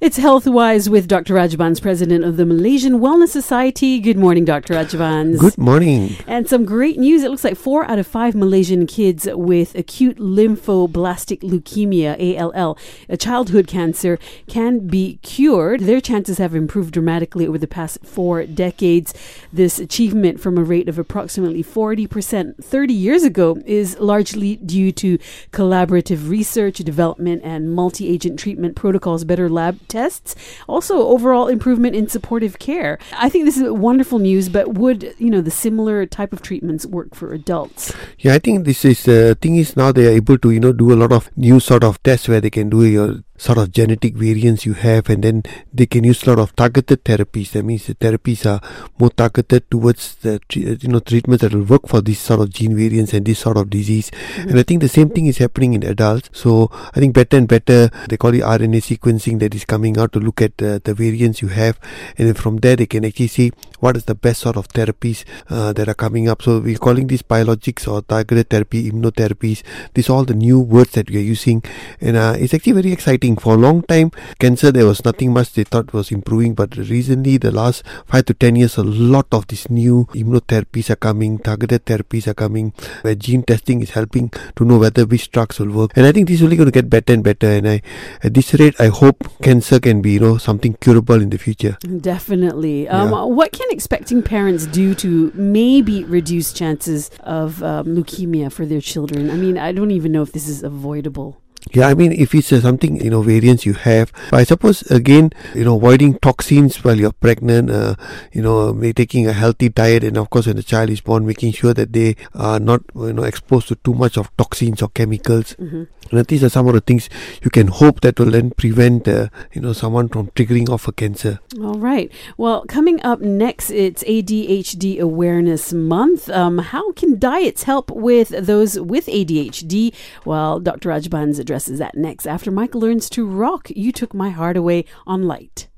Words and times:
It's 0.00 0.16
Healthwise 0.16 0.88
with 0.88 1.08
Dr. 1.08 1.34
Rajbans, 1.34 1.82
president 1.82 2.22
of 2.22 2.36
the 2.36 2.46
Malaysian 2.46 3.00
Wellness 3.00 3.30
Society. 3.30 3.98
Good 3.98 4.16
morning, 4.16 4.44
Dr. 4.44 4.74
Rajbans. 4.74 5.40
Good 5.40 5.58
morning. 5.58 6.14
And 6.28 6.48
some 6.48 6.64
great 6.64 7.00
news. 7.00 7.24
It 7.24 7.32
looks 7.32 7.42
like 7.42 7.56
four 7.56 7.84
out 7.90 7.98
of 7.98 8.06
five 8.06 8.36
Malaysian 8.36 8.86
kids 8.86 9.26
with 9.28 9.74
acute 9.74 10.18
lymphoblastic 10.18 11.40
leukemia, 11.40 12.14
ALL, 12.16 12.78
a 13.08 13.16
childhood 13.16 13.66
cancer, 13.66 14.20
can 14.46 14.86
be 14.86 15.18
cured. 15.24 15.80
Their 15.80 16.00
chances 16.00 16.38
have 16.38 16.54
improved 16.54 16.94
dramatically 16.94 17.48
over 17.48 17.58
the 17.58 17.66
past 17.66 17.98
four 18.04 18.46
decades. 18.46 19.12
This 19.52 19.80
achievement 19.80 20.38
from 20.38 20.58
a 20.58 20.62
rate 20.62 20.88
of 20.88 21.00
approximately 21.00 21.64
40% 21.64 22.62
30 22.62 22.94
years 22.94 23.24
ago 23.24 23.60
is 23.66 23.98
largely 23.98 24.54
due 24.58 24.92
to 24.92 25.18
collaborative 25.50 26.30
research, 26.30 26.78
development, 26.78 27.42
and 27.42 27.74
multi 27.74 28.06
agent 28.08 28.38
treatment 28.38 28.76
protocols, 28.76 29.24
better 29.24 29.48
lab 29.48 29.87
tests, 29.88 30.34
also 30.68 31.06
overall 31.08 31.48
improvement 31.48 31.96
in 31.96 32.08
supportive 32.08 32.58
care. 32.58 32.98
I 33.12 33.28
think 33.28 33.44
this 33.44 33.56
is 33.56 33.70
wonderful 33.70 34.18
news, 34.18 34.48
but 34.48 34.74
would, 34.74 35.14
you 35.18 35.30
know, 35.30 35.40
the 35.40 35.50
similar 35.50 36.06
type 36.06 36.32
of 36.32 36.42
treatments 36.42 36.86
work 36.86 37.14
for 37.14 37.32
adults? 37.32 37.92
Yeah, 38.18 38.34
I 38.34 38.38
think 38.38 38.64
this 38.64 38.84
is 38.84 39.04
the 39.04 39.32
uh, 39.32 39.34
thing 39.34 39.56
is 39.56 39.76
now 39.76 39.92
they 39.92 40.06
are 40.06 40.16
able 40.16 40.38
to, 40.38 40.50
you 40.50 40.60
know, 40.60 40.72
do 40.72 40.92
a 40.92 40.98
lot 40.98 41.12
of 41.12 41.30
new 41.36 41.60
sort 41.60 41.84
of 41.84 42.02
tests 42.02 42.28
where 42.28 42.40
they 42.40 42.50
can 42.50 42.68
do 42.68 42.84
your 42.84 43.22
sort 43.38 43.58
of 43.58 43.72
genetic 43.72 44.14
variants 44.14 44.66
you 44.66 44.74
have 44.74 45.08
and 45.08 45.24
then 45.24 45.42
they 45.72 45.86
can 45.86 46.04
use 46.04 46.22
a 46.24 46.30
lot 46.30 46.38
of 46.38 46.54
targeted 46.54 47.04
therapies. 47.04 47.52
That 47.52 47.64
means 47.64 47.86
the 47.86 47.94
therapies 47.94 48.44
are 48.44 48.60
more 48.98 49.10
targeted 49.10 49.70
towards 49.70 50.16
the 50.16 50.40
you 50.52 50.88
know 50.88 51.00
treatments 51.00 51.42
that 51.42 51.54
will 51.54 51.62
work 51.62 51.88
for 51.88 52.00
this 52.00 52.18
sort 52.18 52.40
of 52.40 52.50
gene 52.50 52.76
variants 52.76 53.14
and 53.14 53.24
this 53.24 53.38
sort 53.38 53.56
of 53.56 53.70
disease. 53.70 54.10
Mm-hmm. 54.10 54.48
and 54.50 54.58
i 54.58 54.62
think 54.62 54.80
the 54.82 54.88
same 54.88 55.10
thing 55.10 55.26
is 55.26 55.38
happening 55.38 55.74
in 55.74 55.84
adults. 55.84 56.30
So 56.32 56.70
i 56.94 57.00
think 57.00 57.14
better 57.14 57.36
and 57.36 57.48
better 57.48 57.90
they 58.08 58.16
call 58.16 58.34
it 58.34 58.42
rna 58.42 58.80
sequencing 58.82 59.38
that 59.40 59.54
is 59.54 59.64
coming 59.64 59.98
out 59.98 60.12
to 60.12 60.20
look 60.20 60.42
at 60.42 60.60
uh, 60.62 60.80
the 60.82 60.94
variants 60.94 61.40
you 61.40 61.48
have. 61.48 61.78
And 62.16 62.28
then 62.28 62.34
from 62.34 62.58
there 62.58 62.76
they 62.76 62.86
can 62.86 63.04
actually 63.04 63.28
see 63.28 63.52
what 63.78 63.96
is 63.96 64.04
the 64.04 64.14
best 64.14 64.40
sort 64.40 64.56
of 64.56 64.68
therapies 64.68 65.24
uh, 65.48 65.72
that 65.72 65.88
are 65.88 65.94
coming 65.94 66.28
up. 66.28 66.42
So 66.42 66.58
we're 66.58 66.78
calling 66.78 67.06
these 67.06 67.22
biologics 67.22 67.86
or 67.86 68.02
targeted 68.02 68.50
therapy 68.50 68.90
immunotherapies. 68.90 69.62
These 69.94 70.10
are 70.10 70.14
all 70.14 70.24
the 70.24 70.34
new 70.34 70.58
words 70.60 70.92
that 70.92 71.10
we 71.10 71.16
are 71.18 71.28
using. 71.36 71.62
And 72.00 72.16
uh, 72.16 72.34
it's 72.38 72.54
actually 72.54 72.72
very 72.72 72.92
exciting 72.92 73.27
for 73.36 73.54
a 73.54 73.56
long 73.56 73.82
time, 73.82 74.10
cancer 74.38 74.72
there 74.72 74.86
was 74.86 75.04
nothing 75.04 75.32
much 75.32 75.52
they 75.52 75.64
thought 75.64 75.92
was 75.92 76.10
improving, 76.10 76.54
but 76.54 76.76
recently, 76.76 77.36
the 77.36 77.50
last 77.50 77.82
five 78.06 78.24
to 78.26 78.34
ten 78.34 78.56
years, 78.56 78.76
a 78.76 78.82
lot 78.82 79.26
of 79.32 79.46
these 79.48 79.70
new 79.70 80.06
immunotherapies 80.12 80.90
are 80.90 80.96
coming, 80.96 81.38
targeted 81.38 81.84
therapies 81.84 82.26
are 82.26 82.34
coming, 82.34 82.72
where 83.02 83.14
gene 83.14 83.42
testing 83.42 83.82
is 83.82 83.90
helping 83.90 84.30
to 84.56 84.64
know 84.64 84.78
whether 84.78 85.04
which 85.06 85.30
drugs 85.30 85.58
will 85.58 85.70
work. 85.70 85.92
And 85.96 86.06
I 86.06 86.12
think 86.12 86.28
this 86.28 86.36
is 86.36 86.42
only 86.42 86.56
going 86.56 86.66
to 86.66 86.72
get 86.72 86.90
better 86.90 87.12
and 87.12 87.22
better. 87.22 87.48
And 87.48 87.68
I, 87.68 87.82
at 88.22 88.34
this 88.34 88.54
rate, 88.54 88.74
I 88.78 88.86
hope 88.86 89.28
cancer 89.42 89.80
can 89.80 90.02
be, 90.02 90.12
you 90.12 90.20
know, 90.20 90.38
something 90.38 90.74
curable 90.74 91.20
in 91.20 91.30
the 91.30 91.38
future. 91.38 91.78
Definitely. 92.00 92.88
Um, 92.88 93.10
yeah. 93.10 93.24
What 93.24 93.52
can 93.52 93.66
expecting 93.70 94.22
parents 94.22 94.66
do 94.66 94.94
to 94.96 95.32
maybe 95.34 96.04
reduce 96.04 96.52
chances 96.52 97.10
of 97.20 97.62
um, 97.62 97.86
leukemia 97.86 98.52
for 98.52 98.66
their 98.66 98.80
children? 98.80 99.30
I 99.30 99.34
mean, 99.34 99.58
I 99.58 99.72
don't 99.72 99.90
even 99.90 100.12
know 100.12 100.22
if 100.22 100.32
this 100.32 100.48
is 100.48 100.62
avoidable. 100.62 101.40
Yeah, 101.72 101.88
I 101.88 101.94
mean, 101.94 102.12
if 102.12 102.34
it's 102.34 102.52
uh, 102.52 102.60
something, 102.60 103.02
you 103.02 103.10
know, 103.10 103.22
variants 103.22 103.66
you 103.66 103.74
have, 103.74 104.12
but 104.30 104.40
I 104.40 104.44
suppose, 104.44 104.82
again, 104.90 105.32
you 105.54 105.64
know, 105.64 105.76
avoiding 105.76 106.18
toxins 106.18 106.82
while 106.82 106.98
you're 106.98 107.12
pregnant, 107.12 107.70
uh, 107.70 107.94
you 108.32 108.42
know, 108.42 108.72
taking 108.92 109.26
a 109.26 109.32
healthy 109.32 109.68
diet, 109.68 110.04
and 110.04 110.16
of 110.16 110.30
course, 110.30 110.46
when 110.46 110.56
the 110.56 110.62
child 110.62 110.90
is 110.90 111.00
born, 111.00 111.26
making 111.26 111.52
sure 111.52 111.74
that 111.74 111.92
they 111.92 112.16
are 112.34 112.58
not, 112.58 112.82
you 112.94 113.12
know, 113.12 113.24
exposed 113.24 113.68
to 113.68 113.74
too 113.76 113.94
much 113.94 114.16
of 114.16 114.34
toxins 114.36 114.82
or 114.82 114.88
chemicals. 114.88 115.54
Mm-hmm. 115.56 115.84
And 116.10 116.26
these 116.26 116.42
are 116.42 116.48
some 116.48 116.66
of 116.68 116.74
the 116.74 116.80
things 116.80 117.08
you 117.42 117.50
can 117.50 117.66
hope 117.66 118.00
that 118.00 118.18
will 118.18 118.30
then 118.30 118.50
prevent, 118.52 119.06
uh, 119.06 119.28
you 119.52 119.60
know, 119.60 119.72
someone 119.72 120.08
from 120.08 120.28
triggering 120.28 120.68
off 120.70 120.88
a 120.88 120.92
cancer. 120.92 121.38
All 121.60 121.78
right. 121.78 122.10
Well, 122.38 122.64
coming 122.66 123.02
up 123.02 123.20
next, 123.20 123.70
it's 123.70 124.02
ADHD 124.04 125.00
Awareness 125.00 125.72
Month. 125.72 126.30
Um, 126.30 126.58
how 126.58 126.92
can 126.92 127.18
diets 127.18 127.64
help 127.64 127.90
with 127.90 128.28
those 128.30 128.80
with 128.80 129.06
ADHD? 129.06 129.94
Well, 130.24 130.60
Dr. 130.60 130.88
Rajbans 130.88 131.44
addresses 131.48 131.78
that 131.78 131.96
next 131.96 132.26
after 132.26 132.50
Mike 132.50 132.74
learns 132.74 133.08
to 133.08 133.26
rock. 133.26 133.70
You 133.70 133.90
took 133.90 134.12
my 134.12 134.28
heart 134.28 134.58
away 134.58 134.84
on 135.06 135.22
light. 135.22 135.68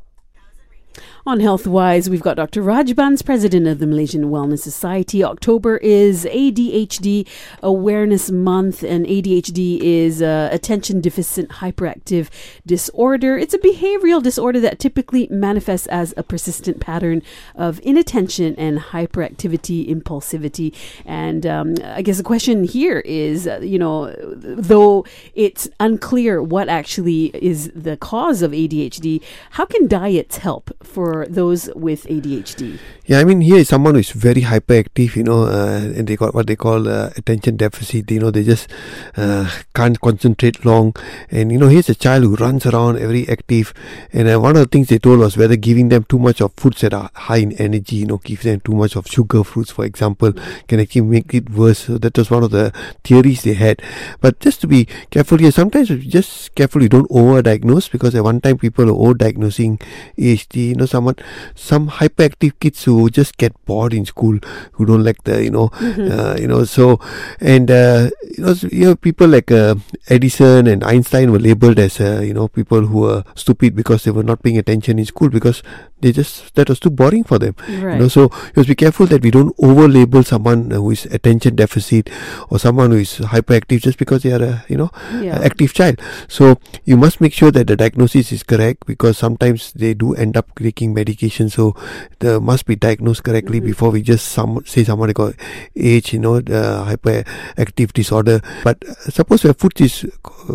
On 1.26 1.38
Healthwise, 1.38 2.08
we've 2.08 2.22
got 2.22 2.38
Dr. 2.38 2.62
Rajbans, 2.62 3.22
president 3.22 3.66
of 3.66 3.78
the 3.78 3.86
Malaysian 3.86 4.30
Wellness 4.30 4.60
Society. 4.60 5.22
October 5.22 5.76
is 5.76 6.24
ADHD 6.24 7.28
Awareness 7.62 8.30
Month, 8.30 8.82
and 8.82 9.04
ADHD 9.04 9.78
is 9.80 10.22
uh, 10.22 10.48
attention 10.50 11.02
deficit 11.02 11.50
hyperactive 11.50 12.30
disorder. 12.64 13.36
It's 13.36 13.52
a 13.52 13.58
behavioral 13.58 14.22
disorder 14.22 14.60
that 14.60 14.78
typically 14.78 15.28
manifests 15.30 15.86
as 15.88 16.14
a 16.16 16.22
persistent 16.22 16.80
pattern 16.80 17.22
of 17.54 17.80
inattention 17.82 18.54
and 18.56 18.78
hyperactivity, 18.78 19.94
impulsivity. 19.94 20.74
And 21.04 21.44
um, 21.44 21.74
I 21.84 22.00
guess 22.00 22.16
the 22.16 22.22
question 22.22 22.64
here 22.64 23.00
is, 23.00 23.46
uh, 23.46 23.60
you 23.62 23.78
know, 23.78 24.14
though 24.16 25.04
it's 25.34 25.68
unclear 25.80 26.42
what 26.42 26.70
actually 26.70 27.26
is 27.34 27.70
the 27.74 27.98
cause 27.98 28.40
of 28.40 28.52
ADHD, 28.52 29.22
how 29.50 29.66
can 29.66 29.86
diets 29.86 30.38
help 30.38 30.70
for 30.82 31.09
for 31.10 31.26
those 31.26 31.68
with 31.74 32.04
ADHD? 32.04 32.78
Yeah, 33.06 33.18
I 33.18 33.24
mean, 33.24 33.40
here 33.40 33.56
is 33.56 33.68
someone 33.68 33.94
who 33.94 34.00
is 34.00 34.10
very 34.10 34.42
hyperactive, 34.42 35.16
you 35.16 35.24
know, 35.24 35.44
uh, 35.44 35.80
and 35.96 36.06
they 36.06 36.16
got 36.16 36.34
what 36.34 36.46
they 36.46 36.56
call 36.56 36.88
uh, 36.88 37.10
attention 37.16 37.56
deficit. 37.56 38.10
You 38.10 38.20
know, 38.20 38.30
they 38.30 38.44
just 38.44 38.68
uh, 39.16 39.50
can't 39.74 40.00
concentrate 40.00 40.64
long. 40.64 40.94
And, 41.30 41.50
you 41.50 41.58
know, 41.58 41.66
here's 41.66 41.88
a 41.88 41.94
child 41.94 42.24
who 42.24 42.36
runs 42.36 42.66
around, 42.66 42.98
very 42.98 43.28
active. 43.28 43.74
And 44.12 44.28
uh, 44.28 44.38
one 44.38 44.56
of 44.56 44.62
the 44.62 44.68
things 44.68 44.88
they 44.88 44.98
told 44.98 45.18
was 45.18 45.36
whether 45.36 45.56
giving 45.56 45.88
them 45.88 46.04
too 46.04 46.20
much 46.20 46.40
of 46.40 46.52
foods 46.56 46.82
that 46.82 46.94
are 46.94 47.10
high 47.14 47.38
in 47.38 47.52
energy, 47.54 47.96
you 47.96 48.06
know, 48.06 48.18
give 48.18 48.42
them 48.42 48.60
too 48.60 48.74
much 48.74 48.94
of 48.94 49.08
sugar 49.08 49.42
fruits, 49.42 49.72
for 49.72 49.84
example, 49.84 50.32
can 50.68 50.78
actually 50.78 51.02
make 51.02 51.34
it 51.34 51.50
worse. 51.50 51.80
So 51.86 51.98
that 51.98 52.16
was 52.16 52.30
one 52.30 52.44
of 52.44 52.52
the 52.52 52.72
theories 53.02 53.42
they 53.42 53.54
had. 53.54 53.82
But 54.20 54.38
just 54.38 54.60
to 54.60 54.68
be 54.68 54.86
careful 55.10 55.38
here, 55.38 55.50
sometimes 55.50 55.88
just 55.88 56.54
careful 56.54 56.82
you 56.82 56.88
don't 56.88 57.10
over 57.10 57.42
diagnose 57.42 57.88
because 57.88 58.14
at 58.14 58.22
one 58.22 58.40
time 58.40 58.58
people 58.58 58.88
are 58.88 58.92
over 58.92 59.14
diagnosing 59.14 59.78
ADHD, 60.16 60.68
you 60.68 60.74
know, 60.76 60.86
some 60.86 60.99
someone 61.00 61.16
some 61.54 61.88
hyperactive 61.88 62.52
kids 62.60 62.84
who 62.84 63.08
just 63.10 63.36
get 63.38 63.52
bored 63.64 63.94
in 63.94 64.04
school 64.04 64.38
who 64.72 64.84
don't 64.84 65.04
like 65.04 65.22
the 65.24 65.42
you 65.42 65.50
know 65.50 65.68
mm-hmm. 65.80 66.08
uh, 66.12 66.34
you 66.36 66.46
know 66.46 66.64
so 66.64 67.00
and 67.40 67.70
uh, 67.70 68.10
you 68.36 68.44
know 68.44 68.54
you 68.70 68.84
know 68.86 68.96
people 68.96 69.28
like 69.28 69.50
uh, 69.50 69.74
Edison 70.08 70.66
and 70.66 70.84
Einstein 70.84 71.32
were 71.32 71.38
labeled 71.38 71.78
as 71.78 72.00
uh, 72.00 72.20
you 72.20 72.34
know 72.34 72.48
people 72.48 72.86
who 72.86 73.00
were 73.08 73.24
stupid 73.34 73.74
because 73.74 74.04
they 74.04 74.10
were 74.10 74.22
not 74.32 74.42
paying 74.42 74.58
attention 74.58 74.98
in 74.98 75.06
school 75.06 75.30
because 75.30 75.62
they 76.00 76.12
just 76.12 76.54
that 76.54 76.68
was 76.68 76.80
too 76.80 76.90
boring 76.90 77.24
for 77.24 77.38
them 77.38 77.54
right. 77.80 77.94
you 77.94 78.00
know 78.00 78.08
so 78.08 78.22
you 78.22 78.56
must 78.56 78.68
be 78.68 78.74
careful 78.74 79.06
that 79.06 79.22
we 79.22 79.30
don't 79.30 79.54
over 79.58 79.88
label 79.88 80.22
someone 80.22 80.70
who 80.70 80.90
is 80.90 81.06
attention 81.06 81.56
deficit 81.56 82.10
or 82.48 82.58
someone 82.58 82.90
who 82.90 82.98
is 82.98 83.18
hyperactive 83.34 83.80
just 83.80 83.98
because 83.98 84.22
they 84.22 84.32
are 84.32 84.42
a 84.42 84.64
you 84.68 84.76
know 84.76 84.90
yeah. 85.20 85.38
active 85.40 85.72
child 85.72 86.00
so 86.28 86.58
you 86.84 86.96
must 86.96 87.20
make 87.20 87.32
sure 87.32 87.50
that 87.50 87.66
the 87.66 87.76
diagnosis 87.76 88.32
is 88.32 88.42
correct 88.42 88.86
because 88.86 89.18
sometimes 89.18 89.72
they 89.72 89.94
do 89.94 90.14
end 90.14 90.36
up 90.36 90.48
taking 90.58 90.89
medication 90.94 91.48
so 91.48 91.74
they 92.18 92.38
must 92.38 92.66
be 92.66 92.76
diagnosed 92.76 93.24
correctly 93.24 93.58
mm-hmm. 93.58 93.68
before 93.68 93.90
we 93.90 94.02
just 94.02 94.28
some 94.28 94.62
say 94.66 94.84
someone 94.84 95.10
got 95.12 95.34
age 95.76 96.12
you 96.12 96.18
know 96.18 96.36
uh, 96.36 96.84
hyperactive 96.86 97.92
disorder 97.92 98.40
but 98.64 98.82
uh, 98.88 98.94
suppose 99.10 99.44
your 99.44 99.54
food 99.54 99.80
is 99.80 100.06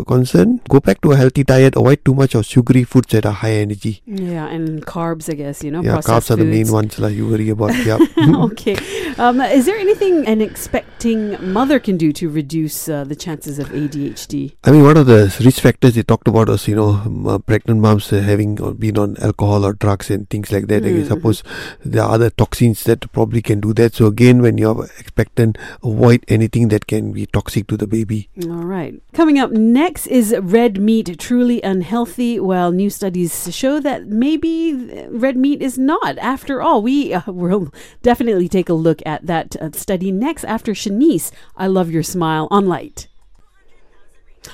concerned 0.06 0.60
go 0.68 0.80
back 0.80 1.00
to 1.00 1.12
a 1.12 1.16
healthy 1.16 1.44
diet 1.44 1.76
avoid 1.76 2.04
too 2.04 2.14
much 2.14 2.34
of 2.34 2.44
sugary 2.44 2.84
foods 2.84 3.12
that 3.12 3.26
are 3.26 3.32
high 3.32 3.52
energy 3.52 4.02
yeah 4.06 4.46
and 4.46 4.84
carbs 4.86 5.26
I 5.30 5.34
guess, 5.34 5.62
you 5.62 5.70
know. 5.70 5.82
Yeah, 5.82 5.98
carbs 5.98 6.30
are 6.30 6.36
the 6.36 6.44
main 6.44 6.70
ones 6.70 6.98
like 6.98 7.14
you 7.14 7.28
worry 7.28 7.50
about. 7.50 7.74
Yeah. 7.86 7.98
okay. 8.50 8.76
Um, 9.18 9.40
is 9.40 9.66
there 9.66 9.76
anything 9.76 10.26
an 10.26 10.40
expecting 10.40 11.36
mother 11.52 11.78
can 11.78 11.96
do 11.96 12.12
to 12.14 12.28
reduce 12.28 12.88
uh, 12.88 13.04
the 13.04 13.14
chances 13.14 13.58
of 13.58 13.68
ADHD? 13.68 14.56
I 14.64 14.72
mean, 14.72 14.82
one 14.82 14.96
of 14.96 15.06
the 15.06 15.34
risk 15.44 15.60
factors 15.60 15.94
they 15.94 16.02
talked 16.02 16.26
about 16.26 16.48
was, 16.48 16.66
you 16.66 16.74
know, 16.74 16.90
uh, 17.28 17.38
pregnant 17.38 17.80
moms 17.80 18.12
uh, 18.12 18.20
having 18.20 18.56
been 18.74 18.98
on 18.98 19.16
alcohol 19.18 19.64
or 19.64 19.74
drugs 19.74 20.10
and 20.10 20.25
things 20.30 20.52
like 20.52 20.66
that. 20.68 20.82
Mm-hmm. 20.82 21.04
I 21.04 21.08
suppose 21.08 21.42
there 21.84 22.02
are 22.02 22.10
other 22.12 22.30
toxins 22.30 22.84
that 22.84 23.10
probably 23.12 23.42
can 23.42 23.60
do 23.60 23.72
that. 23.74 23.94
So 23.94 24.06
again, 24.06 24.42
when 24.42 24.58
you're 24.58 24.84
expectant, 24.98 25.58
avoid 25.82 26.24
anything 26.28 26.68
that 26.68 26.86
can 26.86 27.12
be 27.12 27.26
toxic 27.26 27.66
to 27.68 27.76
the 27.76 27.86
baby. 27.86 28.28
All 28.44 28.64
right. 28.64 29.00
Coming 29.12 29.38
up 29.38 29.50
next 29.50 30.06
is 30.06 30.34
red 30.40 30.80
meat 30.80 31.18
truly 31.18 31.62
unhealthy? 31.62 32.38
Well, 32.40 32.72
new 32.72 32.90
studies 32.90 33.54
show 33.54 33.80
that 33.80 34.06
maybe 34.06 35.06
red 35.08 35.36
meat 35.36 35.62
is 35.62 35.78
not. 35.78 36.18
After 36.18 36.62
all, 36.62 36.82
we 36.82 37.14
uh, 37.14 37.22
will 37.26 37.72
definitely 38.02 38.48
take 38.48 38.68
a 38.68 38.74
look 38.74 39.02
at 39.06 39.26
that 39.26 39.56
uh, 39.56 39.70
study 39.72 40.12
next 40.12 40.44
after 40.44 40.72
Shanice. 40.72 41.32
I 41.56 41.66
love 41.66 41.90
your 41.90 42.02
smile 42.02 42.48
on 42.50 42.66
light. 42.66 43.08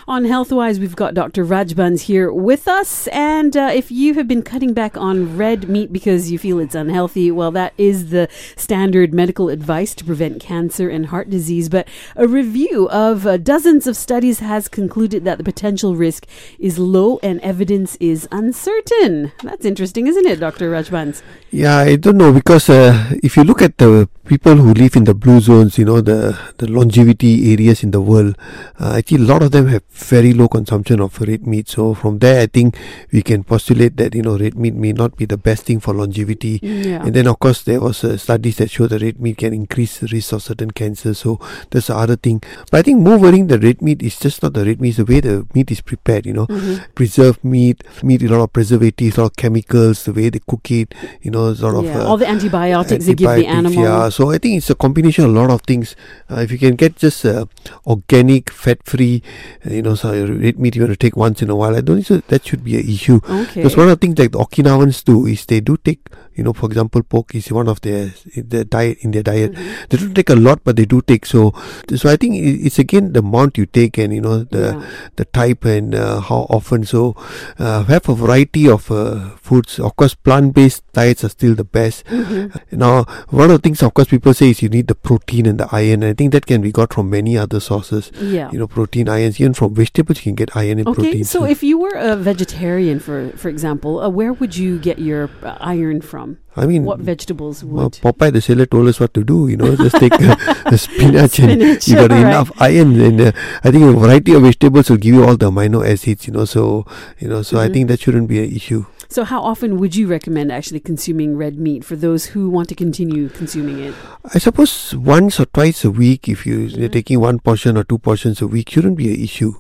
On 0.07 0.25
Healthwise, 0.25 0.79
we've 0.79 0.97
got 0.97 1.15
Dr. 1.15 1.45
Rajbans 1.45 2.03
here 2.03 2.33
with 2.33 2.69
us. 2.69 3.07
And 3.09 3.57
uh, 3.57 3.71
if 3.73 3.91
you 3.91 4.15
have 4.15 4.29
been 4.29 4.43
cutting 4.43 4.75
back 4.75 4.97
on 4.97 5.37
red 5.37 5.69
meat 5.69 5.93
because 5.93 6.31
you 6.31 6.39
feel 6.39 6.59
it's 6.59 6.75
unhealthy, 6.75 7.31
well, 7.31 7.51
that 7.53 7.73
is 7.79 8.11
the 8.11 8.29
standard 8.57 9.13
medical 9.15 9.49
advice 9.49 9.95
to 9.95 10.05
prevent 10.05 10.41
cancer 10.41 10.89
and 10.89 11.07
heart 11.07 11.31
disease. 11.31 11.69
But 11.69 11.89
a 12.17 12.27
review 12.27 12.89
of 12.91 13.27
uh, 13.27 13.37
dozens 13.37 13.87
of 13.87 13.97
studies 13.97 14.41
has 14.41 14.69
concluded 14.69 15.25
that 15.25 15.39
the 15.39 15.45
potential 15.45 15.97
risk 15.97 16.27
is 16.59 16.79
low 16.79 17.19
and 17.23 17.41
evidence 17.41 17.97
is 18.01 18.29
uncertain. 18.31 19.33
That's 19.43 19.65
interesting, 19.65 20.07
isn't 20.07 20.27
it, 20.27 20.41
Dr. 20.41 20.71
Rajbans? 20.71 21.23
Yeah, 21.51 21.79
I 21.79 21.97
don't 21.97 22.17
know 22.17 22.33
because 22.33 22.69
uh, 22.71 23.15
if 23.23 23.37
you 23.37 23.45
look 23.45 23.63
at 23.63 23.79
the 23.79 24.09
people 24.27 24.57
who 24.57 24.73
live 24.73 24.97
in 24.97 25.05
the 25.05 25.15
blue 25.15 25.41
zones, 25.41 25.79
you 25.79 25.85
know, 25.85 26.01
the, 26.01 26.39
the 26.59 26.67
longevity 26.67 27.53
areas 27.53 27.83
in 27.83 27.91
the 27.91 28.01
world, 28.01 28.37
uh, 28.81 28.95
actually 28.97 29.25
a 29.25 29.27
lot 29.27 29.43
of 29.43 29.51
them 29.51 29.69
have 29.69 29.82
very 29.91 30.33
low 30.33 30.49
consumption 30.49 31.01
of 31.01 31.21
red 31.21 31.47
meat. 31.47 31.69
So 31.69 31.93
from 31.95 32.19
there, 32.19 32.41
I 32.43 32.47
think 32.47 32.79
we 33.13 33.23
can 33.23 33.45
postulate 33.45 33.97
that, 33.99 34.15
you 34.15 34.23
know, 34.23 34.39
red 34.39 34.55
meat 34.57 34.75
may 34.75 34.93
not 34.93 35.17
be 35.17 35.27
the 35.27 35.37
best 35.37 35.67
thing 35.67 35.81
for 35.81 35.93
longevity. 35.93 36.61
Yeah. 36.63 37.05
And 37.05 37.13
then, 37.15 37.27
of 37.27 37.39
course, 37.39 37.63
there 37.63 37.79
was 37.81 38.03
uh, 38.03 38.17
studies 38.17 38.57
that 38.57 38.71
show 38.71 38.87
that 38.87 39.03
red 39.03 39.21
meat 39.21 39.37
can 39.39 39.53
increase 39.53 39.99
the 39.99 40.09
risk 40.11 40.33
of 40.33 40.43
certain 40.43 40.71
cancers. 40.71 41.19
So 41.19 41.39
that's 41.71 41.89
the 41.89 41.97
other 41.97 42.17
thing. 42.17 42.43
But 42.71 42.79
I 42.79 42.83
think 42.83 43.01
more 43.01 43.19
worrying 43.19 43.49
the 43.49 43.59
red 43.59 43.83
meat 43.83 44.03
is 44.03 44.19
just 44.19 44.43
not 44.43 44.55
the 44.55 44.65
red 44.65 44.81
meat, 44.81 44.89
it's 44.91 44.97
the 44.99 45.05
way 45.05 45.21
the 45.21 45.47
meat 45.55 45.71
is 45.71 45.81
prepared, 45.83 46.27
you 46.27 46.33
know, 46.33 46.47
Mm-hmm. 46.47 46.93
preserved 46.95 47.45
meat, 47.45 47.83
meat 48.03 48.23
with 48.23 48.31
a 48.31 48.37
lot 48.37 48.45
of 48.45 48.53
preservatives, 48.53 49.17
a 49.19 49.23
lot 49.23 49.31
of 49.33 49.37
chemicals, 49.37 50.05
the 50.05 50.13
way 50.13 50.29
they 50.31 50.41
cook 50.47 50.71
it, 50.71 50.95
you 51.23 51.31
know, 51.31 51.53
sort 51.55 51.75
of. 51.77 51.85
yeah. 51.85 52.01
uh, 52.01 52.07
All 52.07 52.17
the 52.17 52.29
antibiotics 52.29 53.07
they 53.07 53.15
give 53.15 53.29
the 53.31 53.47
antibiotics, 53.47 53.77
animal. 53.77 53.85
Yeah, 53.85 54.09
so 54.09 54.31
I 54.31 54.39
think 54.39 54.57
it's 54.59 54.71
a 54.71 54.75
combination 54.75 55.25
of 55.25 55.31
a 55.31 55.35
lot 55.41 55.51
of 55.51 55.63
things. 55.63 55.97
Uh, 56.31 56.41
if 56.41 56.51
you 56.51 56.59
can 56.59 56.77
get 56.77 56.97
just 56.97 57.25
uh, 57.25 57.47
organic, 57.87 58.51
fat-free, 58.51 59.23
uh, 59.67 59.71
you 59.73 59.83
know, 59.83 59.95
so 59.95 60.11
red 60.13 60.59
meat 60.59 60.77
you 60.77 60.83
want 60.83 60.93
to 60.93 60.97
take 60.97 61.17
once 61.17 61.43
in 61.43 61.51
a 61.51 61.57
while, 61.57 61.75
I 61.75 61.81
don't 61.81 61.97
think 61.97 62.07
so 62.07 62.19
that 62.19 62.47
should 62.47 62.65
be 62.65 62.79
an 62.79 62.89
issue. 62.89 63.21
Okay. 63.29 63.63
Because 63.63 63.77
one 63.77 63.89
of 63.89 63.99
the 63.99 64.07
things 64.07 64.15
that 64.17 64.33
the 64.33 64.39
Okinawans 64.39 65.05
do 65.05 65.27
is 65.27 65.45
they 65.47 65.61
do 65.61 65.77
take, 65.77 66.09
you 66.35 66.43
know, 66.45 66.53
for 66.53 66.67
example, 66.67 67.03
pork 67.03 67.35
is 67.35 67.51
one 67.53 67.69
of 67.69 67.81
their 67.83 68.11
their 68.37 68.65
diet 68.65 68.99
in 69.01 69.11
their 69.13 69.23
diet. 69.23 69.53
Mm-hmm. 69.53 69.85
They 69.91 69.97
don't 69.99 70.15
take 70.15 70.31
a 70.31 70.35
lot, 70.37 70.61
but 70.65 70.77
they 70.77 70.85
do 70.87 71.01
take. 71.03 71.27
So, 71.27 71.53
so 71.95 72.09
I 72.11 72.17
think 72.17 72.37
it's 72.37 72.79
again 72.79 73.13
the 73.13 73.21
amount 73.21 73.59
you 73.59 73.67
take 73.67 73.99
and 73.99 74.13
you 74.15 74.21
know 74.21 74.45
the 74.45 74.63
Yeah. 74.63 74.87
the 75.17 75.25
type 75.27 75.65
and 75.65 75.95
uh, 75.95 76.21
how 76.21 76.47
often. 76.49 76.85
So, 76.85 77.17
uh, 77.59 77.85
have 77.85 78.09
a 78.09 78.15
variety 78.15 78.69
of 78.69 78.91
uh, 78.91 79.31
foods. 79.37 79.79
Of 79.81 79.97
course, 79.97 80.15
plant-based 80.15 80.83
diets 80.93 81.25
are 81.25 81.29
still 81.29 81.55
the 81.55 81.65
best. 81.65 82.05
Mm-hmm. 82.07 82.77
Now, 82.79 83.05
one 83.29 83.51
of 83.51 83.59
the 83.61 83.65
things, 83.67 83.83
of 83.83 83.93
course, 83.95 84.09
people 84.09 84.33
say 84.35 84.51
is 84.51 84.63
you 84.63 84.69
need 84.69 84.87
the 84.89 84.95
protein 84.95 85.47
and 85.47 85.59
the 85.61 85.69
iron. 85.73 86.03
And 86.03 86.11
I 86.13 86.15
think 86.15 86.33
that 86.33 86.47
can 86.47 86.61
be 86.63 86.73
got 86.73 86.93
from 86.95 87.11
many 87.11 87.37
other 87.37 87.61
sources. 87.61 88.11
Yeah. 88.21 88.51
You 88.53 88.59
know, 88.61 88.67
protein, 88.67 89.09
iron, 89.09 89.33
even 89.39 89.55
from 89.55 89.75
vegetables, 89.75 90.19
you 90.25 90.31
can 90.33 90.35
get 90.37 90.57
iron 90.57 90.79
and 90.79 90.89
Okay, 90.89 91.03
protein. 91.03 91.25
so 91.25 91.45
if 91.45 91.63
you 91.63 91.77
were 91.79 91.97
a 91.97 92.17
vegetarian, 92.17 92.99
for 93.01 93.31
for 93.37 93.49
example, 93.49 94.01
uh, 94.01 94.09
where 94.09 94.33
would 94.33 94.57
you 94.57 94.79
get 94.79 94.99
your 94.99 95.29
uh, 95.43 95.57
iron 95.61 96.01
from? 96.01 96.22
I 96.57 96.67
mean, 96.67 96.85
What 96.85 97.01
vegetables 97.01 97.65
well, 97.65 97.85
would? 97.85 97.93
Popeye 97.95 98.33
the 98.33 98.41
sailor 98.41 98.67
told 98.67 98.89
us 98.89 99.01
what 99.01 99.13
to 99.15 99.25
do. 99.25 99.49
You 99.49 99.57
know, 99.57 99.75
just 99.77 99.97
take 99.97 100.13
uh, 100.13 100.35
the 100.71 100.77
spinach, 100.79 101.39
and 101.39 101.61
you 101.63 101.95
got 101.95 102.11
alright. 102.13 102.27
enough 102.27 102.51
iron. 102.61 103.01
And 103.01 103.21
uh, 103.21 103.33
I 103.65 103.71
think 103.71 103.85
a 103.85 103.93
variety 103.93 104.35
of 104.35 104.43
vegetables 104.43 104.91
will 104.91 104.99
give 104.99 105.15
you 105.15 105.25
all 105.25 105.37
the 105.37 105.51
amino 105.51 105.81
acids. 105.87 106.27
You 106.27 106.35
know, 106.35 106.45
so 106.45 106.85
you 107.19 107.29
know, 107.29 107.43
so 107.43 107.59
I 107.59 107.69
Mhm. 107.69 107.73
think 107.73 107.89
that 107.89 108.01
shouldn't 108.01 108.29
be 108.29 108.39
an 108.45 108.53
issue. 108.55 108.85
So, 109.09 109.25
how 109.25 109.43
often 109.43 109.77
would 109.79 109.95
you 109.95 110.07
recommend 110.09 110.51
actually 110.51 110.81
consuming 110.81 111.37
red 111.37 111.59
meat 111.59 111.85
for 111.85 111.97
those 111.97 112.33
who 112.33 112.49
want 112.49 112.69
to 112.71 112.75
continue 112.75 113.29
consuming 113.29 113.79
it? 113.79 113.95
I 114.33 114.39
suppose 114.39 114.95
once 114.97 115.39
or 115.39 115.45
twice 115.47 115.85
a 115.85 115.91
week, 115.91 116.29
if 116.29 116.47
you, 116.47 116.61
you're 116.61 116.89
Mhm. 116.89 116.93
taking 116.93 117.21
one 117.21 117.39
portion 117.39 117.77
or 117.77 117.85
two 117.85 117.99
portions 117.99 118.41
a 118.41 118.47
week, 118.47 118.71
shouldn't 118.71 118.97
be 118.97 119.13
an 119.13 119.21
issue. 119.21 119.53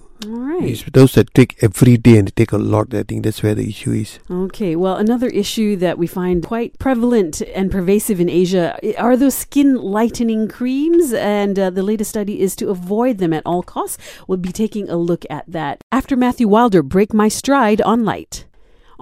It's 0.64 0.85
those 0.93 1.14
that 1.14 1.35
take 1.35 1.62
every 1.62 1.97
day 1.97 2.19
and 2.19 2.35
take 2.37 2.53
a 2.53 2.59
lot. 2.59 2.94
I 2.94 3.03
think 3.03 3.25
that's 3.25 3.43
where 3.43 3.55
the 3.55 3.69
issue 3.69 3.91
is. 3.93 4.20
Okay, 4.31 4.76
well, 4.76 4.97
another 4.97 5.29
issue 5.29 5.76
that 5.76 5.99
we 5.99 6.06
find 6.06 6.44
quite 6.44 6.79
prevalent 6.79 7.41
and 7.55 7.70
pervasive 7.70 8.20
in 8.20 8.29
Asia 8.29 8.79
are 8.97 9.17
those 9.17 9.35
skin 9.35 9.76
lightening 9.76 10.49
creams, 10.49 11.12
and 11.12 11.59
uh, 11.59 11.70
the 11.70 11.82
latest 11.82 12.11
study 12.11 12.41
is 12.41 12.55
to 12.56 12.70
avoid 12.70 13.19
them 13.19 13.32
at 13.32 13.43
all 13.44 13.62
costs. 13.62 13.99
We'll 14.29 14.38
be 14.38 14.53
taking 14.53 14.88
a 14.88 14.97
look 14.97 15.25
at 15.29 15.44
that 15.49 15.82
after 15.91 16.17
Matthew 16.17 16.47
Wilder 16.47 16.82
break 16.82 17.12
my 17.12 17.29
stride 17.29 17.81
on 17.82 18.05
light. 18.05 18.44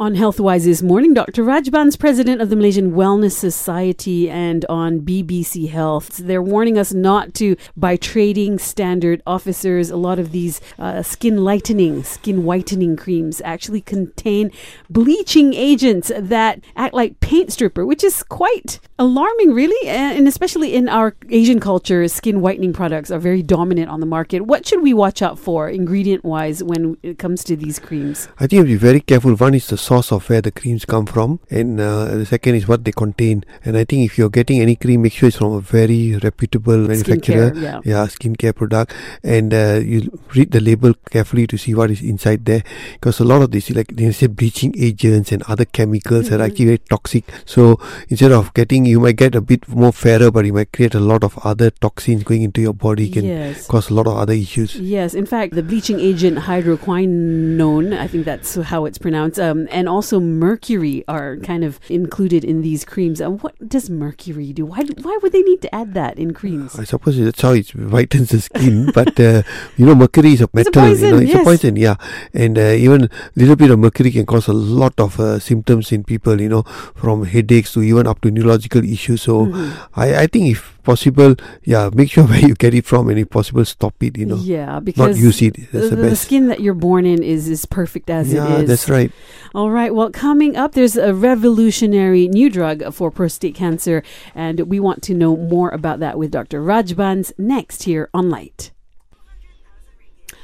On 0.00 0.14
Healthwise 0.14 0.64
this 0.64 0.80
morning, 0.80 1.12
Dr. 1.12 1.44
Rajbans, 1.44 1.98
president 1.98 2.40
of 2.40 2.48
the 2.48 2.56
Malaysian 2.56 2.92
Wellness 2.92 3.32
Society, 3.32 4.30
and 4.30 4.64
on 4.64 5.00
BBC 5.00 5.68
Health. 5.68 6.16
They're 6.16 6.40
warning 6.40 6.78
us 6.78 6.94
not 6.94 7.34
to 7.34 7.54
buy 7.76 7.96
trading 7.96 8.58
standard 8.58 9.22
officers. 9.26 9.90
A 9.90 9.96
lot 9.96 10.18
of 10.18 10.32
these 10.32 10.58
uh, 10.78 11.02
skin 11.02 11.44
lightening, 11.44 12.02
skin 12.02 12.44
whitening 12.44 12.96
creams 12.96 13.42
actually 13.44 13.82
contain 13.82 14.50
bleaching 14.88 15.52
agents 15.52 16.10
that 16.16 16.64
act 16.76 16.94
like 16.94 17.20
paint 17.20 17.52
stripper, 17.52 17.84
which 17.84 18.02
is 18.02 18.22
quite 18.22 18.80
alarming, 18.98 19.52
really. 19.52 19.86
And 19.86 20.26
especially 20.26 20.74
in 20.74 20.88
our 20.88 21.14
Asian 21.28 21.60
culture, 21.60 22.08
skin 22.08 22.40
whitening 22.40 22.72
products 22.72 23.10
are 23.10 23.18
very 23.18 23.42
dominant 23.42 23.90
on 23.90 24.00
the 24.00 24.06
market. 24.06 24.46
What 24.46 24.66
should 24.66 24.80
we 24.80 24.94
watch 24.94 25.20
out 25.20 25.38
for, 25.38 25.68
ingredient 25.68 26.24
wise, 26.24 26.64
when 26.64 26.96
it 27.02 27.18
comes 27.18 27.44
to 27.44 27.54
these 27.54 27.78
creams? 27.78 28.28
I 28.38 28.46
think 28.46 28.52
you 28.52 28.58
have 28.60 28.66
to 28.68 28.72
be 28.72 28.76
very 28.76 29.00
careful. 29.00 29.34
One 29.34 29.52
is 29.52 29.66
the 29.66 29.89
source 29.90 30.12
of 30.12 30.28
where 30.30 30.40
the 30.40 30.52
creams 30.52 30.84
come 30.84 31.04
from, 31.14 31.40
and 31.50 31.80
uh, 31.80 32.04
the 32.20 32.24
second 32.24 32.54
is 32.54 32.68
what 32.70 32.84
they 32.84 32.92
contain. 32.92 33.42
And 33.64 33.76
I 33.76 33.84
think 33.84 34.04
if 34.08 34.16
you're 34.18 34.30
getting 34.30 34.60
any 34.60 34.76
cream, 34.76 35.02
make 35.02 35.12
sure 35.12 35.28
it's 35.28 35.38
from 35.38 35.52
a 35.52 35.60
very 35.60 36.14
reputable 36.22 36.78
manufacturer. 36.78 37.50
Skincare, 37.50 37.62
yeah. 37.62 37.80
yeah, 37.84 38.06
skincare 38.06 38.54
product, 38.54 38.94
and 39.24 39.52
uh, 39.52 39.80
you 39.82 39.98
read 40.36 40.52
the 40.52 40.60
label 40.60 40.94
carefully 41.10 41.46
to 41.48 41.58
see 41.58 41.74
what 41.74 41.90
is 41.90 42.02
inside 42.02 42.44
there, 42.44 42.62
because 42.92 43.18
a 43.18 43.24
lot 43.24 43.42
of 43.42 43.50
this, 43.50 43.70
like 43.70 43.96
they 43.96 44.12
say, 44.12 44.28
bleaching 44.28 44.72
agents 44.78 45.32
and 45.32 45.42
other 45.54 45.64
chemicals 45.64 46.30
are 46.30 46.38
Mhm. 46.38 46.44
actually 46.46 46.64
very 46.66 46.78
toxic. 46.94 47.24
So 47.44 47.80
instead 48.08 48.30
of 48.32 48.54
getting, 48.54 48.86
you 48.86 49.00
might 49.00 49.16
get 49.16 49.34
a 49.34 49.40
bit 49.40 49.66
more 49.68 49.92
fairer, 49.92 50.30
but 50.30 50.44
you 50.46 50.52
might 50.52 50.70
create 50.72 50.94
a 50.94 51.00
lot 51.00 51.24
of 51.24 51.36
other 51.42 51.70
toxins 51.70 52.22
going 52.22 52.42
into 52.42 52.60
your 52.60 52.74
body, 52.74 53.08
can 53.10 53.24
yes. 53.24 53.66
cause 53.66 53.90
a 53.90 53.94
lot 53.94 54.06
of 54.06 54.16
other 54.16 54.34
issues. 54.34 54.76
Yes, 54.76 55.14
in 55.14 55.26
fact, 55.26 55.54
the 55.58 55.62
bleaching 55.64 55.98
agent 55.98 56.38
hydroquinone, 56.46 57.98
I 57.98 58.06
think 58.06 58.24
that's 58.24 58.54
how 58.54 58.84
it's 58.84 58.98
pronounced, 58.98 59.40
um, 59.40 59.66
and 59.80 59.88
also 59.88 60.20
mercury 60.20 61.00
are 61.08 61.40
kind 61.40 61.64
of 61.64 61.80
included 61.88 62.44
in 62.44 62.60
these 62.60 62.84
creams. 62.84 63.16
And 63.18 63.40
what 63.40 63.56
does 63.66 63.88
mercury 63.88 64.52
do? 64.52 64.66
Why, 64.68 64.84
why 65.00 65.16
would 65.22 65.32
they 65.32 65.40
need 65.40 65.62
to 65.64 65.74
add 65.74 65.94
that 65.94 66.18
in 66.20 66.34
creams? 66.36 66.78
I 66.78 66.84
suppose 66.84 67.16
that's 67.16 67.40
how 67.40 67.52
it 67.56 67.68
whitens 67.72 68.28
the 68.28 68.40
skin, 68.44 68.92
but 68.98 69.16
uh, 69.18 69.40
you 69.78 69.86
know, 69.86 69.94
mercury 69.94 70.34
is 70.36 70.42
a 70.42 70.50
metal. 70.52 70.84
It's 70.92 71.00
a 71.00 71.08
metal. 71.08 71.08
you 71.08 71.10
know, 71.16 71.22
it's 71.24 71.32
yes. 71.32 71.40
a 71.40 71.44
poison, 71.44 71.76
yeah. 71.76 71.96
And 72.34 72.58
uh, 72.58 72.76
even 72.76 73.08
little 73.36 73.56
bit 73.56 73.70
of 73.70 73.78
mercury 73.78 74.10
can 74.10 74.26
cause 74.26 74.48
a 74.48 74.52
lot 74.52 74.92
of 75.00 75.18
uh, 75.18 75.38
symptoms 75.38 75.90
in 75.92 76.04
people. 76.04 76.36
You 76.40 76.50
know, 76.50 76.62
from 76.94 77.24
headaches 77.24 77.72
to 77.72 77.82
even 77.82 78.06
up 78.06 78.20
to 78.20 78.30
neurological 78.30 78.84
issues. 78.84 79.22
So 79.22 79.46
Mhm. 79.46 79.72
I, 79.96 80.06
I 80.22 80.26
think 80.26 80.52
if 80.52 80.76
possible, 80.82 81.34
yeah, 81.64 81.90
make 81.92 82.10
sure 82.10 82.24
where 82.28 82.38
you 82.38 82.54
get 82.54 82.74
it 82.74 82.84
from, 82.84 83.08
and 83.08 83.18
if 83.18 83.30
possible, 83.30 83.64
stop 83.64 83.94
it. 84.02 84.18
You 84.18 84.26
know, 84.26 84.36
yeah, 84.36 84.80
because 84.80 85.16
not 85.16 85.22
use 85.22 85.42
it. 85.42 85.56
That's 85.72 85.90
the, 85.90 85.96
the, 85.96 86.10
the 86.10 86.16
skin 86.16 86.48
that 86.48 86.60
you're 86.60 86.74
born 86.74 87.06
in 87.06 87.22
is 87.22 87.48
is 87.48 87.66
perfect 87.66 88.10
as 88.10 88.32
yeah, 88.32 88.58
it 88.58 88.62
is. 88.62 88.68
that's 88.68 88.88
right. 88.88 89.12
All 89.54 89.70
right. 89.70 89.94
Well, 89.94 90.10
coming 90.10 90.56
up, 90.56 90.72
there's 90.72 90.96
a 90.96 91.14
revolutionary 91.14 92.28
new 92.28 92.50
drug 92.50 92.92
for 92.92 93.10
prostate 93.10 93.54
cancer, 93.54 94.02
and 94.34 94.60
we 94.60 94.80
want 94.80 95.02
to 95.04 95.14
know 95.14 95.36
more 95.36 95.70
about 95.70 96.00
that 96.00 96.18
with 96.18 96.30
Dr. 96.30 96.60
Rajbans 96.60 97.32
next 97.38 97.84
here 97.84 98.08
on 98.14 98.30
Light. 98.30 98.70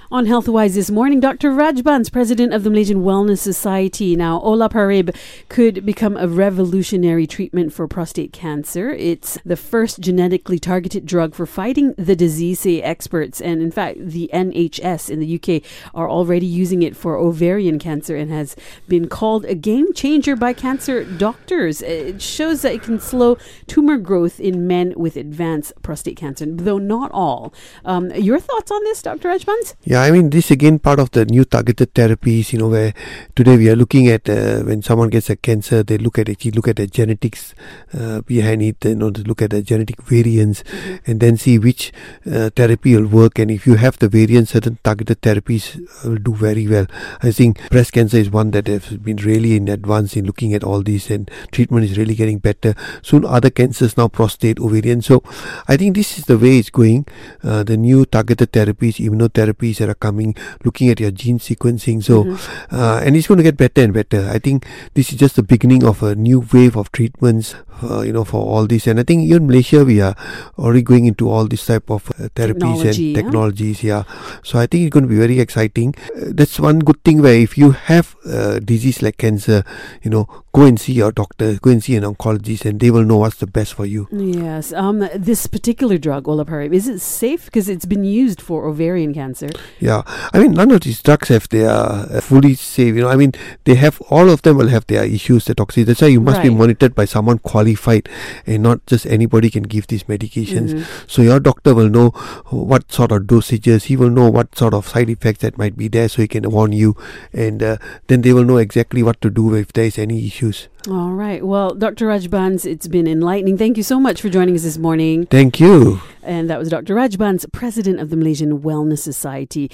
On 0.09 0.25
Healthwise 0.25 0.75
this 0.75 0.89
morning, 0.89 1.19
Dr. 1.19 1.51
Rajbans, 1.51 2.13
president 2.13 2.55
of 2.55 2.63
the 2.63 2.71
Malaysian 2.71 3.03
Wellness 3.03 3.39
Society. 3.39 4.15
Now, 4.15 4.39
olaparib 4.39 5.13
could 5.49 5.85
become 5.85 6.17
a 6.17 6.29
revolutionary 6.29 7.27
treatment 7.27 7.73
for 7.73 7.89
prostate 7.89 8.33
cancer. 8.33 8.91
It's 8.91 9.37
the 9.45 9.57
first 9.57 9.99
genetically 9.99 10.61
targeted 10.61 11.07
drug 11.07 11.35
for 11.35 11.45
fighting 11.45 11.93
the 11.99 12.15
disease, 12.15 12.61
say 12.61 12.81
experts. 12.81 13.41
And 13.41 13.61
in 13.61 13.73
fact, 13.73 13.99
the 13.99 14.31
NHS 14.33 15.11
in 15.11 15.19
the 15.19 15.35
UK 15.35 15.69
are 15.93 16.09
already 16.09 16.47
using 16.47 16.83
it 16.83 16.95
for 16.95 17.17
ovarian 17.17 17.81
cancer 17.81 18.15
and 18.15 18.31
has 18.31 18.55
been 18.87 19.09
called 19.09 19.45
a 19.47 19.57
game 19.57 19.93
changer 19.93 20.37
by 20.37 20.53
cancer 20.53 21.03
doctors. 21.03 21.83
It 21.83 22.23
shows 22.23 22.63
that 22.63 22.75
it 22.75 22.83
can 22.85 23.01
slow 23.01 23.39
tumor 23.67 23.97
growth 23.97 24.39
in 24.39 24.69
men 24.69 24.95
with 24.97 25.17
advanced 25.17 25.73
prostate 25.83 26.17
cancer, 26.17 26.47
though 26.47 26.79
not 26.79 27.11
all. 27.11 27.53
Um, 27.85 28.13
your 28.13 28.39
thoughts 28.39 28.71
on 28.71 28.85
this, 28.85 29.03
Dr. 29.03 29.31
Rajbans? 29.31 29.75
Yeah, 29.83 29.96
I 30.03 30.11
mean, 30.11 30.31
this 30.31 30.51
again 30.51 30.79
part 30.79 30.99
of 30.99 31.11
the 31.13 31.25
new 31.25 31.45
targeted 31.45 31.95
therapies, 31.95 32.53
you 32.53 32.59
know, 32.59 32.69
where 32.69 32.93
today 33.35 33.57
we 33.57 33.71
are 33.71 33.77
looking 33.77 34.09
at 34.09 34.29
uh, 34.29 34.61
when 34.61 34.83
someone 34.83 35.11
gets 35.11 35.31
a 35.31 35.37
cancer, 35.37 35.83
they 35.83 35.97
look 35.97 36.19
at 36.19 36.29
actually 36.29 36.51
look 36.51 36.69
at 36.69 36.77
the 36.77 36.87
genetics 36.87 37.55
uh, 37.95 38.21
behind 38.23 38.63
it, 38.63 38.85
you 38.85 38.95
know, 38.95 39.09
look 39.09 39.43
at 39.43 39.51
the 39.51 39.63
genetic 39.63 40.03
variants 40.03 40.65
and 41.07 41.21
then 41.21 41.37
see 41.37 41.59
which 41.59 41.93
uh, 42.31 42.51
therapy 42.57 42.97
will 42.97 43.07
work. 43.07 43.39
And 43.39 43.51
if 43.51 43.67
you 43.67 43.75
have 43.75 43.99
the 43.99 44.09
variants, 44.09 44.53
certain 44.53 44.79
targeted 44.83 45.23
therapies 45.23 45.81
will 46.05 46.17
do 46.17 46.35
very 46.35 46.67
well. 46.67 46.87
I 47.23 47.31
think 47.31 47.69
breast 47.71 47.93
cancer 47.93 48.19
is 48.19 48.31
one 48.31 48.51
that 48.51 48.67
has 48.67 48.97
been 48.97 49.17
really 49.19 49.57
in 49.57 49.69
advance 49.69 50.17
in 50.17 50.27
looking 50.27 50.53
at 50.53 50.65
all 50.65 50.83
these 50.83 51.11
and 51.11 51.31
treatment 51.53 51.85
is 51.85 51.97
really 51.97 52.15
getting 52.15 52.39
better. 52.39 52.75
Soon 53.03 53.25
other 53.25 53.51
cancers 53.51 53.97
now 53.97 54.09
prostate, 54.09 54.59
ovarian. 54.59 55.01
So 55.01 55.23
I 55.69 55.77
think 55.77 55.95
this 55.95 56.19
is 56.19 56.25
the 56.25 56.39
way 56.39 56.59
it's 56.59 56.71
going. 56.71 57.07
Uh, 57.43 57.63
the 57.63 57.77
new 57.77 58.05
targeted 58.05 58.53
therapies, 58.53 58.97
immunotherapies 58.97 59.86
that 59.87 59.95
are 59.95 60.03
coming, 60.03 60.35
looking 60.65 60.91
at 60.91 60.99
your 60.99 61.11
gene 61.15 61.39
sequencing. 61.39 62.03
So, 62.03 62.27
Mm-hmm. 62.27 62.75
uh, 62.75 62.99
and 63.07 63.15
it's 63.15 63.29
going 63.29 63.39
to 63.39 63.45
get 63.47 63.57
better 63.57 63.83
and 63.83 63.93
better. 63.95 64.27
I 64.27 64.39
think 64.39 64.67
this 64.95 65.13
is 65.13 65.19
just 65.19 65.37
the 65.37 65.43
beginning 65.45 65.85
of 65.85 66.03
a 66.03 66.15
new 66.17 66.43
wave 66.53 66.75
of 66.77 66.91
treatments, 66.91 67.55
uh, 67.85 68.01
you 68.03 68.11
know, 68.11 68.25
for 68.25 68.43
all 68.43 68.67
this. 68.67 68.87
And 68.89 68.99
I 68.99 69.05
think 69.05 69.23
even 69.29 69.47
Malaysia, 69.47 69.85
we 69.85 70.01
are 70.01 70.17
already 70.59 70.83
going 70.83 71.05
into 71.07 71.29
all 71.31 71.47
this 71.47 71.63
type 71.67 71.87
of 71.91 72.11
uh, 72.19 72.27
therapies 72.35 72.83
Technology, 72.83 72.89
and 72.89 72.99
yeah. 72.99 73.23
technologies. 73.23 73.83
Yeah. 73.85 74.03
So 74.43 74.59
I 74.59 74.67
think 74.67 74.87
it's 74.89 74.93
going 74.95 75.05
to 75.05 75.13
be 75.13 75.21
very 75.21 75.39
exciting. 75.39 75.95
Uh, 76.17 76.33
that's 76.35 76.59
one 76.59 76.81
good 76.81 76.99
thing 77.05 77.23
where 77.23 77.37
if 77.37 77.57
you 77.59 77.71
have 77.73 78.17
a 78.25 78.59
disease 78.59 79.03
like 79.03 79.19
cancer, 79.19 79.63
you 80.03 80.11
know, 80.11 80.27
go 80.57 80.63
and 80.65 80.81
see 80.81 80.95
your 80.95 81.13
doctor, 81.13 81.59
go 81.61 81.71
and 81.71 81.85
see 81.85 81.95
an 81.95 82.03
oncologist, 82.03 82.65
and 82.65 82.81
they 82.81 82.91
will 82.91 83.05
know 83.05 83.19
what's 83.19 83.37
the 83.37 83.47
best 83.47 83.75
for 83.75 83.85
you. 83.85 84.09
Yes. 84.11 84.73
Um, 84.73 85.07
this 85.15 85.47
particular 85.47 85.99
drug, 85.99 86.25
olaparib, 86.25 86.73
is 86.73 86.89
it 86.89 86.99
safe 87.01 87.45
because 87.45 87.69
it's 87.69 87.85
been 87.85 88.05
used 88.05 88.41
for 88.41 88.67
ovarian 88.67 89.13
cancer? 89.13 89.51
Yeah, 89.79 90.03
I 90.33 90.39
mean, 90.39 90.53
none 90.53 90.71
of 90.71 90.81
these 90.81 91.03
drugs 91.03 91.29
have 91.29 91.49
their 91.51 91.69
uh, 91.69 92.21
fully 92.23 92.55
safe. 92.55 92.95
You 92.95 93.03
know, 93.03 93.09
I 93.09 93.17
mean, 93.17 93.33
they 93.65 93.75
have 93.75 94.01
all 94.09 94.31
of 94.31 94.41
them 94.41 94.57
will 94.57 94.69
have 94.69 94.87
their 94.87 95.05
issues, 95.05 95.45
the 95.45 95.55
toxicity. 95.55 95.85
That's 95.87 96.01
why 96.01 96.09
you 96.09 96.21
must 96.21 96.41
be 96.43 96.49
monitored 96.51 96.95
by 96.95 97.05
someone 97.05 97.39
qualified, 97.41 98.09
and 98.47 98.63
not 98.63 98.85
just 98.87 99.05
anybody 99.05 99.51
can 99.51 99.65
give 99.65 99.87
these 99.89 100.05
medications. 100.05 100.73
Mhm. 100.73 100.85
So 101.07 101.21
your 101.21 101.41
doctor 101.41 101.75
will 101.75 101.91
know 101.91 102.09
what 102.49 102.91
sort 102.91 103.13
of 103.13 103.25
dosages. 103.25 103.85
He 103.85 103.97
will 103.97 104.11
know 104.11 104.31
what 104.31 104.57
sort 104.57 104.73
of 104.73 104.89
side 104.89 105.11
effects 105.11 105.41
that 105.41 105.59
might 105.59 105.77
be 105.77 105.89
there, 105.89 106.09
so 106.09 106.23
he 106.23 106.29
can 106.29 106.51
warn 106.51 106.73
you, 106.73 106.97
and 107.35 107.63
uh, 107.63 107.77
then 108.07 108.23
they 108.23 108.33
will 108.33 108.45
know 108.45 108.57
exactly 108.57 109.03
what 109.03 109.21
to 109.21 109.29
do 109.31 109.55
if 109.55 109.73
there 109.75 109.85
is 109.85 109.99
any 109.99 110.27
issues. 110.27 110.69
All 110.89 111.11
right. 111.11 111.45
Well, 111.45 111.75
Dr. 111.75 112.07
Rajbans, 112.07 112.65
it's 112.65 112.87
been 112.87 113.09
enlightening. 113.09 113.59
Thank 113.59 113.77
you 113.77 113.83
so 113.83 113.99
much 113.99 114.23
for 114.23 114.29
joining 114.29 114.55
us 114.55 114.63
this 114.63 114.79
morning. 114.79 115.27
Thank 115.27 115.59
you. 115.59 116.01
And 116.23 116.49
that 116.49 116.61
was 116.61 116.69
Dr. 116.69 116.95
Rajbans, 116.95 117.51
president 117.53 117.99
of 117.99 118.11
the 118.11 118.17
Malaysian 118.17 118.61
Wellness 118.61 119.01
Society. 119.01 119.69